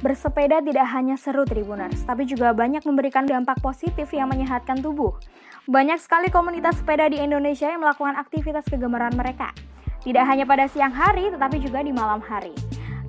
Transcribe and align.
bersepeda 0.00 0.64
tidak 0.64 0.88
hanya 0.96 1.16
seru 1.20 1.44
Tribuners, 1.44 2.00
tapi 2.08 2.24
juga 2.24 2.56
banyak 2.56 2.80
memberikan 2.88 3.28
dampak 3.28 3.60
positif 3.60 4.08
yang 4.16 4.32
menyehatkan 4.32 4.80
tubuh. 4.80 5.12
Banyak 5.68 6.00
sekali 6.00 6.32
komunitas 6.32 6.80
sepeda 6.80 7.06
di 7.12 7.20
Indonesia 7.20 7.68
yang 7.68 7.84
melakukan 7.84 8.16
aktivitas 8.16 8.64
kegemaran 8.66 9.12
mereka. 9.12 9.52
Tidak 10.00 10.24
hanya 10.24 10.48
pada 10.48 10.64
siang 10.64 10.96
hari, 10.96 11.28
tetapi 11.28 11.60
juga 11.60 11.84
di 11.84 11.92
malam 11.92 12.24
hari. 12.24 12.56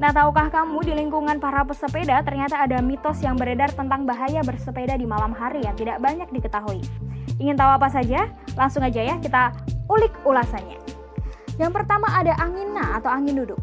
Nah, 0.04 0.12
tahukah 0.12 0.52
kamu 0.52 0.84
di 0.84 0.94
lingkungan 0.98 1.40
para 1.40 1.64
pesepeda 1.64 2.20
ternyata 2.26 2.60
ada 2.60 2.84
mitos 2.84 3.22
yang 3.24 3.40
beredar 3.40 3.72
tentang 3.72 4.04
bahaya 4.04 4.44
bersepeda 4.44 5.00
di 5.00 5.08
malam 5.08 5.32
hari 5.32 5.64
yang 5.64 5.78
tidak 5.80 6.04
banyak 6.04 6.28
diketahui. 6.28 6.84
Ingin 7.40 7.56
tahu 7.56 7.72
apa 7.80 7.88
saja? 7.88 8.28
Langsung 8.60 8.84
aja 8.84 9.00
ya 9.00 9.16
kita 9.22 9.56
ulik 9.88 10.12
ulasannya. 10.28 10.82
Yang 11.56 11.72
pertama 11.72 12.10
ada 12.12 12.34
angina 12.42 12.98
atau 12.98 13.14
angin 13.14 13.46
duduk. 13.46 13.62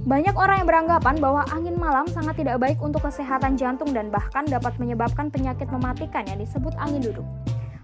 Banyak 0.00 0.32
orang 0.32 0.64
yang 0.64 0.68
beranggapan 0.68 1.20
bahwa 1.20 1.44
angin 1.52 1.76
malam 1.76 2.08
sangat 2.08 2.40
tidak 2.40 2.56
baik 2.56 2.80
untuk 2.80 3.04
kesehatan 3.04 3.60
jantung 3.60 3.92
dan 3.92 4.08
bahkan 4.08 4.48
dapat 4.48 4.72
menyebabkan 4.80 5.28
penyakit 5.28 5.68
mematikan 5.68 6.24
yang 6.24 6.40
disebut 6.40 6.72
angin 6.80 7.04
duduk. 7.04 7.26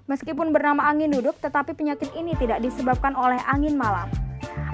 Meskipun 0.08 0.48
bernama 0.48 0.88
angin 0.88 1.12
duduk, 1.12 1.36
tetapi 1.44 1.76
penyakit 1.76 2.08
ini 2.16 2.32
tidak 2.40 2.64
disebabkan 2.64 3.12
oleh 3.12 3.36
angin 3.44 3.76
malam. 3.76 4.08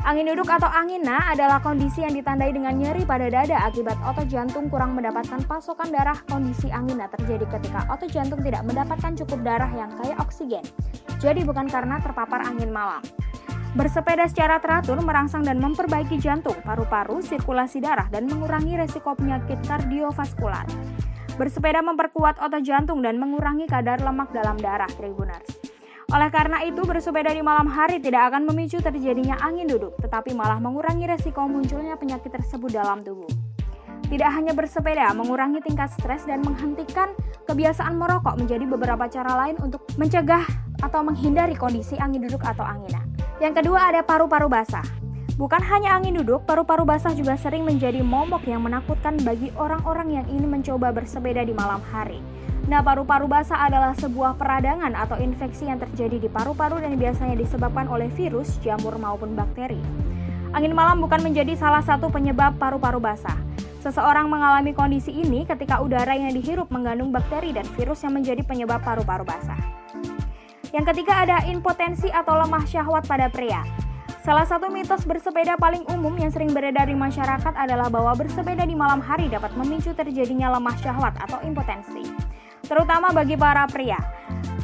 Angin 0.03 0.27
duduk 0.31 0.51
atau 0.51 0.67
angina 0.67 1.31
adalah 1.31 1.63
kondisi 1.63 2.03
yang 2.03 2.15
ditandai 2.15 2.51
dengan 2.51 2.75
nyeri 2.75 3.07
pada 3.07 3.31
dada 3.31 3.55
akibat 3.71 3.95
otot 4.03 4.27
jantung 4.27 4.67
kurang 4.67 4.99
mendapatkan 4.99 5.43
pasokan 5.47 5.95
darah. 5.95 6.19
Kondisi 6.27 6.71
angina 6.75 7.07
terjadi 7.07 7.47
ketika 7.47 7.87
otot 7.87 8.11
jantung 8.11 8.43
tidak 8.43 8.67
mendapatkan 8.67 9.15
cukup 9.23 9.47
darah 9.47 9.71
yang 9.71 9.95
kaya 9.99 10.19
oksigen. 10.19 10.67
Jadi 11.23 11.47
bukan 11.47 11.71
karena 11.71 12.03
terpapar 12.03 12.43
angin 12.43 12.75
malam. 12.75 13.03
Bersepeda 13.73 14.29
secara 14.29 14.61
teratur 14.61 15.01
merangsang 15.01 15.49
dan 15.49 15.57
memperbaiki 15.57 16.21
jantung, 16.21 16.61
paru-paru, 16.61 17.25
sirkulasi 17.25 17.81
darah, 17.81 18.05
dan 18.13 18.29
mengurangi 18.29 18.77
resiko 18.77 19.17
penyakit 19.17 19.65
kardiovaskular. 19.65 20.69
Bersepeda 21.41 21.81
memperkuat 21.81 22.37
otot 22.37 22.61
jantung 22.61 23.01
dan 23.01 23.17
mengurangi 23.17 23.65
kadar 23.65 23.97
lemak 24.05 24.29
dalam 24.37 24.61
darah, 24.61 24.93
Tribuners. 24.93 25.49
Oleh 26.13 26.29
karena 26.29 26.61
itu, 26.69 26.85
bersepeda 26.85 27.33
di 27.33 27.41
malam 27.41 27.65
hari 27.65 27.97
tidak 27.97 28.37
akan 28.37 28.45
memicu 28.45 28.77
terjadinya 28.85 29.41
angin 29.41 29.65
duduk, 29.65 29.97
tetapi 30.05 30.37
malah 30.37 30.61
mengurangi 30.61 31.09
resiko 31.09 31.49
munculnya 31.49 31.97
penyakit 31.97 32.29
tersebut 32.29 32.69
dalam 32.77 33.01
tubuh. 33.01 33.33
Tidak 34.13 34.29
hanya 34.29 34.53
bersepeda, 34.53 35.09
mengurangi 35.17 35.65
tingkat 35.65 35.89
stres 35.97 36.29
dan 36.29 36.45
menghentikan 36.45 37.17
kebiasaan 37.49 37.97
merokok 37.97 38.37
menjadi 38.37 38.69
beberapa 38.69 39.09
cara 39.09 39.33
lain 39.49 39.57
untuk 39.65 39.89
mencegah 39.97 40.45
atau 40.85 41.01
menghindari 41.01 41.57
kondisi 41.57 41.97
angin 41.97 42.29
duduk 42.29 42.45
atau 42.45 42.61
angina. 42.61 43.12
Yang 43.41 43.63
kedua 43.65 43.89
ada 43.89 44.05
paru-paru 44.05 44.51
basah. 44.51 44.85
Bukan 45.41 45.65
hanya 45.65 45.97
angin 45.97 46.21
duduk, 46.21 46.45
paru-paru 46.45 46.85
basah 46.85 47.17
juga 47.17 47.41
sering 47.41 47.65
menjadi 47.65 48.05
momok 48.05 48.45
yang 48.45 48.61
menakutkan 48.61 49.17
bagi 49.25 49.49
orang-orang 49.57 50.21
yang 50.21 50.27
ingin 50.29 50.49
mencoba 50.53 50.93
bersepeda 50.93 51.41
di 51.41 51.57
malam 51.57 51.81
hari. 51.89 52.21
Nah, 52.69 52.79
paru-paru 52.85 53.27
basah 53.27 53.59
adalah 53.65 53.97
sebuah 53.97 54.39
peradangan 54.39 54.95
atau 54.95 55.19
infeksi 55.19 55.67
yang 55.67 55.81
terjadi 55.81 56.21
di 56.21 56.29
paru-paru 56.31 56.79
dan 56.79 56.95
biasanya 56.95 57.35
disebabkan 57.35 57.89
oleh 57.91 58.07
virus, 58.13 58.61
jamur 58.61 58.95
maupun 59.01 59.35
bakteri. 59.35 59.81
Angin 60.53 60.77
malam 60.77 61.01
bukan 61.01 61.25
menjadi 61.25 61.57
salah 61.57 61.81
satu 61.81 62.13
penyebab 62.13 62.61
paru-paru 62.61 63.01
basah. 63.01 63.35
Seseorang 63.83 64.31
mengalami 64.31 64.71
kondisi 64.71 65.11
ini 65.11 65.43
ketika 65.43 65.83
udara 65.83 66.15
yang 66.15 66.31
dihirup 66.31 66.71
mengandung 66.71 67.11
bakteri 67.11 67.51
dan 67.51 67.67
virus 67.75 68.07
yang 68.07 68.15
menjadi 68.15 68.47
penyebab 68.47 68.79
paru-paru 68.79 69.27
basah. 69.27 69.59
Yang 70.73 70.97
ketiga 70.97 71.29
ada 71.29 71.37
impotensi 71.45 72.09
atau 72.09 72.33
lemah 72.33 72.65
syahwat 72.65 73.05
pada 73.05 73.29
pria. 73.29 73.61
Salah 74.25 74.49
satu 74.49 74.73
mitos 74.73 75.05
bersepeda 75.05 75.61
paling 75.61 75.85
umum 75.93 76.17
yang 76.17 76.33
sering 76.33 76.49
beredar 76.49 76.89
di 76.89 76.97
masyarakat 76.97 77.53
adalah 77.53 77.93
bahwa 77.93 78.17
bersepeda 78.17 78.65
di 78.65 78.73
malam 78.73 79.05
hari 79.05 79.29
dapat 79.29 79.53
memicu 79.53 79.93
terjadinya 79.93 80.49
lemah 80.57 80.73
syahwat 80.81 81.13
atau 81.21 81.43
impotensi, 81.45 82.07
terutama 82.65 83.13
bagi 83.13 83.37
para 83.37 83.69
pria. 83.69 83.99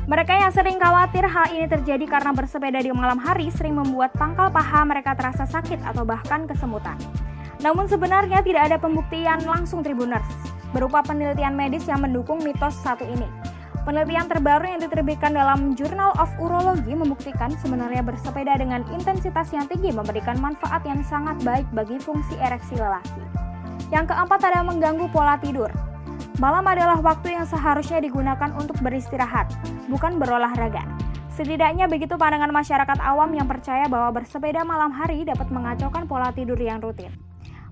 Mereka 0.08 0.32
yang 0.32 0.48
sering 0.54 0.80
khawatir 0.80 1.28
hal 1.28 1.52
ini 1.52 1.68
terjadi 1.68 2.06
karena 2.08 2.32
bersepeda 2.32 2.80
di 2.80 2.88
malam 2.88 3.20
hari 3.20 3.52
sering 3.52 3.76
membuat 3.76 4.14
pangkal 4.16 4.48
paha 4.48 4.86
mereka 4.88 5.12
terasa 5.12 5.44
sakit 5.44 5.84
atau 5.84 6.08
bahkan 6.08 6.48
kesemutan. 6.48 6.96
Namun 7.60 7.84
sebenarnya 7.84 8.40
tidak 8.40 8.72
ada 8.72 8.80
pembuktian 8.80 9.44
langsung 9.44 9.84
Tribuners 9.84 10.24
berupa 10.72 11.04
penelitian 11.04 11.52
medis 11.52 11.84
yang 11.84 12.00
mendukung 12.00 12.40
mitos 12.40 12.78
satu 12.80 13.04
ini. 13.04 13.28
Penelitian 13.88 14.28
terbaru 14.28 14.68
yang 14.68 14.84
diterbitkan 14.84 15.32
dalam 15.32 15.72
Journal 15.72 16.12
of 16.20 16.28
Urology 16.36 16.92
membuktikan 16.92 17.48
sebenarnya 17.56 18.04
bersepeda 18.04 18.60
dengan 18.60 18.84
intensitas 18.92 19.48
yang 19.48 19.64
tinggi 19.64 19.96
memberikan 19.96 20.36
manfaat 20.44 20.84
yang 20.84 21.00
sangat 21.00 21.40
baik 21.40 21.64
bagi 21.72 21.96
fungsi 21.96 22.36
ereksi 22.36 22.76
lelaki. 22.76 23.24
Yang 23.88 24.12
keempat 24.12 24.44
ada 24.44 24.60
mengganggu 24.60 25.08
pola 25.08 25.40
tidur. 25.40 25.72
Malam 26.36 26.68
adalah 26.68 27.00
waktu 27.00 27.40
yang 27.40 27.48
seharusnya 27.48 28.04
digunakan 28.04 28.52
untuk 28.60 28.76
beristirahat, 28.84 29.48
bukan 29.88 30.20
berolahraga. 30.20 30.84
Setidaknya 31.32 31.88
begitu 31.88 32.20
pandangan 32.20 32.52
masyarakat 32.52 33.00
awam 33.00 33.32
yang 33.32 33.48
percaya 33.48 33.88
bahwa 33.88 34.20
bersepeda 34.20 34.68
malam 34.68 34.92
hari 34.92 35.24
dapat 35.24 35.48
mengacaukan 35.48 36.04
pola 36.04 36.28
tidur 36.36 36.60
yang 36.60 36.84
rutin. 36.84 37.27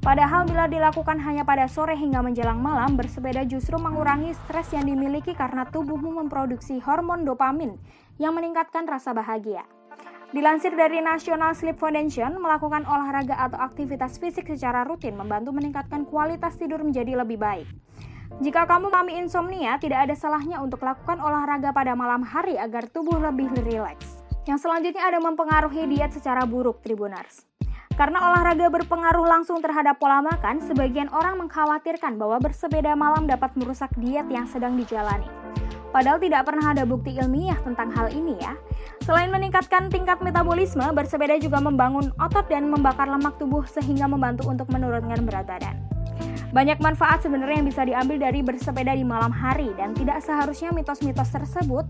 Padahal 0.06 0.47
bila 0.47 0.71
dilakukan 0.71 1.19
hanya 1.19 1.43
pada 1.43 1.67
sore 1.67 1.99
hingga 1.99 2.22
menjelang 2.22 2.62
malam, 2.62 2.94
bersepeda 2.94 3.43
justru 3.43 3.75
mengurangi 3.75 4.39
stres 4.47 4.71
yang 4.71 4.87
dimiliki 4.87 5.34
karena 5.34 5.67
tubuhmu 5.67 6.22
memproduksi 6.22 6.78
hormon 6.78 7.27
dopamin 7.27 7.75
yang 8.22 8.31
meningkatkan 8.39 8.87
rasa 8.87 9.11
bahagia. 9.11 9.67
Dilansir 10.31 10.78
dari 10.78 11.03
National 11.03 11.59
Sleep 11.59 11.75
Foundation, 11.83 12.39
melakukan 12.39 12.87
olahraga 12.87 13.34
atau 13.34 13.59
aktivitas 13.59 14.22
fisik 14.22 14.47
secara 14.47 14.87
rutin 14.87 15.19
membantu 15.19 15.50
meningkatkan 15.50 16.06
kualitas 16.06 16.55
tidur 16.55 16.87
menjadi 16.87 17.27
lebih 17.27 17.43
baik. 17.43 17.67
Jika 18.38 18.62
kamu 18.62 18.94
mengalami 18.94 19.19
insomnia, 19.19 19.75
tidak 19.83 20.06
ada 20.06 20.15
salahnya 20.15 20.62
untuk 20.62 20.87
lakukan 20.87 21.19
olahraga 21.19 21.75
pada 21.75 21.99
malam 21.99 22.23
hari 22.23 22.55
agar 22.55 22.87
tubuh 22.94 23.19
lebih 23.19 23.50
rileks. 23.67 24.23
Yang 24.47 24.71
selanjutnya 24.71 25.03
ada 25.03 25.19
mempengaruhi 25.19 25.91
diet 25.91 26.15
secara 26.15 26.47
buruk, 26.47 26.78
Tribunars. 26.78 27.56
Karena 27.96 28.28
olahraga 28.28 28.68
berpengaruh 28.68 29.24
langsung 29.24 29.64
terhadap 29.64 29.96
pola 29.96 30.20
makan, 30.20 30.60
sebagian 30.60 31.08
orang 31.16 31.40
mengkhawatirkan 31.40 32.20
bahwa 32.20 32.36
bersepeda 32.44 32.92
malam 32.92 33.24
dapat 33.24 33.56
merusak 33.56 33.88
diet 33.96 34.28
yang 34.28 34.44
sedang 34.44 34.76
dijalani. 34.76 35.24
Padahal 35.96 36.20
tidak 36.20 36.44
pernah 36.44 36.76
ada 36.76 36.84
bukti 36.84 37.16
ilmiah 37.16 37.56
tentang 37.64 37.88
hal 37.88 38.12
ini 38.12 38.36
ya. 38.36 38.52
Selain 39.00 39.32
meningkatkan 39.32 39.88
tingkat 39.88 40.20
metabolisme, 40.20 40.84
bersepeda 40.92 41.40
juga 41.40 41.56
membangun 41.56 42.12
otot 42.20 42.44
dan 42.52 42.68
membakar 42.68 43.08
lemak 43.08 43.40
tubuh 43.40 43.64
sehingga 43.64 44.04
membantu 44.04 44.44
untuk 44.44 44.68
menurunkan 44.68 45.24
berat 45.24 45.48
badan. 45.48 45.80
Banyak 46.52 46.84
manfaat 46.84 47.24
sebenarnya 47.24 47.64
yang 47.64 47.68
bisa 47.68 47.82
diambil 47.88 48.28
dari 48.28 48.44
bersepeda 48.44 48.92
di 48.92 49.08
malam 49.08 49.32
hari 49.32 49.72
dan 49.80 49.96
tidak 49.96 50.20
seharusnya 50.20 50.68
mitos-mitos 50.68 51.32
tersebut 51.32 51.88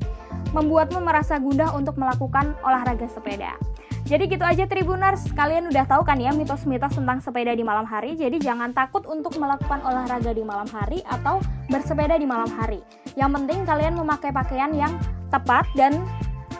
membuatmu 0.54 1.02
merasa 1.02 1.42
gundah 1.42 1.74
untuk 1.74 1.98
melakukan 1.98 2.54
olahraga 2.62 3.10
sepeda. 3.10 3.58
Jadi 4.06 4.30
gitu 4.30 4.46
aja 4.46 4.70
Tribuners, 4.70 5.26
kalian 5.34 5.66
udah 5.66 5.82
tahu 5.82 6.06
kan 6.06 6.22
ya 6.22 6.30
mitos-mitos 6.30 6.94
tentang 6.94 7.18
sepeda 7.18 7.50
di 7.58 7.66
malam 7.66 7.82
hari. 7.82 8.14
Jadi 8.14 8.38
jangan 8.38 8.70
takut 8.70 9.02
untuk 9.02 9.34
melakukan 9.34 9.82
olahraga 9.82 10.30
di 10.30 10.46
malam 10.46 10.70
hari 10.70 11.02
atau 11.10 11.42
bersepeda 11.66 12.14
di 12.14 12.22
malam 12.22 12.46
hari. 12.54 12.78
Yang 13.18 13.42
penting 13.42 13.58
kalian 13.66 13.98
memakai 13.98 14.30
pakaian 14.30 14.70
yang 14.70 14.94
tepat 15.34 15.66
dan 15.74 16.06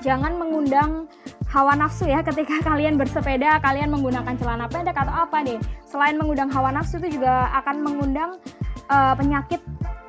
jangan 0.03 0.35
mengundang 0.35 1.07
hawa 1.47 1.79
nafsu 1.79 2.11
ya 2.11 2.19
ketika 2.27 2.59
kalian 2.69 2.99
bersepeda, 2.99 3.63
kalian 3.63 3.95
menggunakan 3.95 4.35
celana 4.35 4.67
pendek 4.67 4.99
atau 4.99 5.15
apa 5.15 5.47
deh. 5.47 5.63
Selain 5.87 6.19
mengundang 6.19 6.51
hawa 6.51 6.75
nafsu 6.75 6.99
itu 6.99 7.23
juga 7.23 7.47
akan 7.63 7.79
mengundang 7.79 8.43
uh, 8.91 9.15
penyakit 9.15 9.63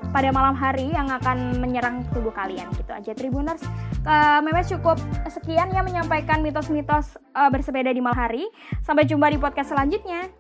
pada 0.10 0.34
malam 0.34 0.58
hari 0.58 0.90
yang 0.90 1.06
akan 1.14 1.62
menyerang 1.62 2.02
tubuh 2.18 2.34
kalian 2.34 2.66
gitu 2.74 2.90
aja 2.90 3.14
Tribuners. 3.14 3.62
Uh, 4.06 4.40
Memes 4.46 4.70
cukup 4.70 5.00
sekian 5.32 5.74
ya 5.74 5.82
menyampaikan 5.82 6.46
mitos-mitos 6.46 7.18
uh, 7.34 7.50
bersepeda 7.50 7.90
di 7.90 8.00
malam 8.04 8.18
hari. 8.18 8.44
Sampai 8.86 9.10
jumpa 9.10 9.34
di 9.34 9.42
podcast 9.42 9.74
selanjutnya. 9.74 10.37